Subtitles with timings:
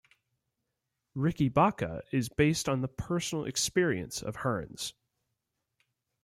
[1.13, 4.95] "Riki-Baka" is based on a personal experience of Hearn's.